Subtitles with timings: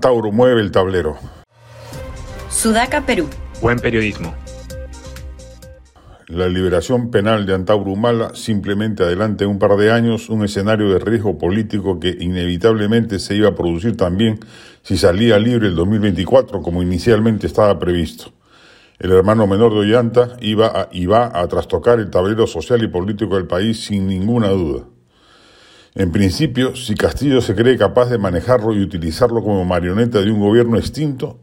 [0.00, 1.18] Antauro mueve el tablero.
[2.48, 3.28] Sudaca, Perú.
[3.60, 4.34] Buen periodismo.
[6.26, 11.00] La liberación penal de Antauro Humala simplemente adelante un par de años un escenario de
[11.00, 14.40] riesgo político que inevitablemente se iba a producir también
[14.80, 18.32] si salía libre el 2024 como inicialmente estaba previsto.
[18.98, 23.34] El hermano menor de Ollanta iba a, iba a trastocar el tablero social y político
[23.34, 24.84] del país sin ninguna duda.
[25.96, 30.38] En principio, si Castillo se cree capaz de manejarlo y utilizarlo como marioneta de un
[30.38, 31.38] gobierno extinto,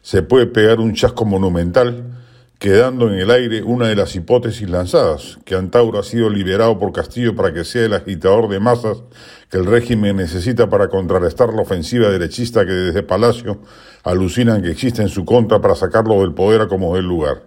[0.00, 2.16] se puede pegar un chasco monumental,
[2.58, 6.92] quedando en el aire una de las hipótesis lanzadas, que Antauro ha sido liberado por
[6.92, 9.02] Castillo para que sea el agitador de masas
[9.50, 13.60] que el régimen necesita para contrarrestar la ofensiva derechista que desde Palacio
[14.02, 17.42] alucinan que existe en su contra para sacarlo del poder a como del lugar.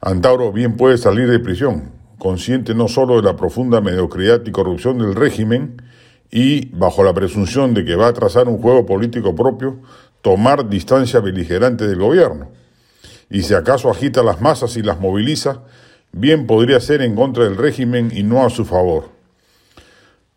[0.00, 4.98] Antauro bien puede salir de prisión, consciente no solo de la profunda mediocridad y corrupción
[4.98, 5.82] del régimen,
[6.30, 9.80] y, bajo la presunción de que va a trazar un juego político propio,
[10.22, 12.50] tomar distancia beligerante del gobierno.
[13.30, 15.62] Y si acaso agita las masas y las moviliza,
[16.12, 19.08] bien podría ser en contra del régimen y no a su favor.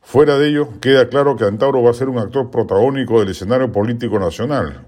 [0.02, 3.72] Fuera de ello, queda claro que Antauro va a ser un actor protagónico del escenario
[3.72, 4.86] político nacional.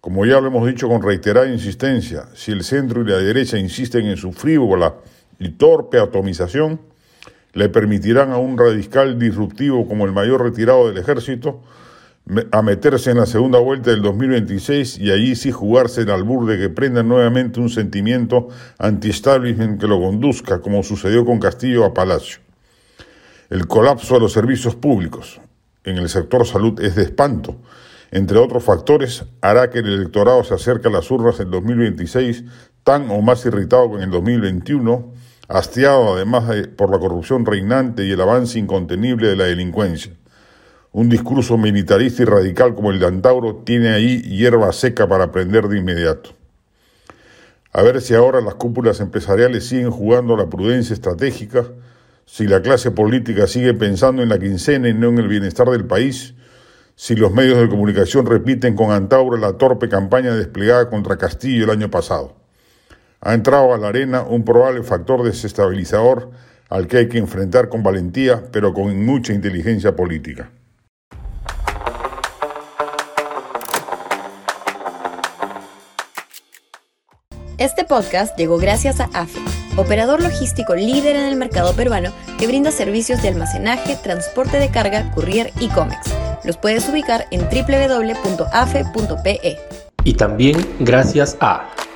[0.00, 4.06] Como ya lo hemos dicho con reiterada insistencia, si el centro y la derecha insisten
[4.06, 4.94] en su frívola
[5.40, 6.80] y torpe atomización
[7.52, 11.62] le permitirán a un radical disruptivo como el mayor retirado del ejército
[12.52, 16.58] a meterse en la segunda vuelta del 2026 y allí sí jugarse el albur de
[16.58, 22.40] que prenda nuevamente un sentimiento anti-establishment que lo conduzca, como sucedió con Castillo a Palacio.
[23.48, 25.40] El colapso de los servicios públicos
[25.82, 27.56] en el sector salud es de espanto.
[28.12, 32.44] Entre otros factores, hará que el electorado se acerque a las urnas en 2026
[32.90, 35.12] tan o más irritado que en el 2021
[35.46, 40.12] hastiado además por la corrupción reinante y el avance incontenible de la delincuencia.
[40.90, 45.68] Un discurso militarista y radical como el de Antauro tiene ahí hierba seca para aprender
[45.68, 46.30] de inmediato.
[47.72, 51.66] A ver si ahora las cúpulas empresariales siguen jugando la prudencia estratégica,
[52.26, 55.84] si la clase política sigue pensando en la quincena y no en el bienestar del
[55.84, 56.34] país,
[56.96, 61.70] si los medios de comunicación repiten con Antauro la torpe campaña desplegada contra Castillo el
[61.70, 62.39] año pasado
[63.20, 66.30] ha entrado a la arena un probable factor desestabilizador
[66.68, 70.50] al que hay que enfrentar con valentía, pero con mucha inteligencia política.
[77.58, 79.40] Este podcast llegó gracias a AFE,
[79.76, 85.10] operador logístico líder en el mercado peruano que brinda servicios de almacenaje, transporte de carga,
[85.10, 86.10] courier y cómics.
[86.42, 88.78] Los puedes ubicar en www.afe.pe.
[90.04, 91.68] Y también gracias a